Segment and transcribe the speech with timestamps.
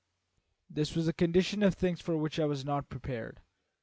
[0.67, 3.39] "This was a condition of things for which I was not prepared.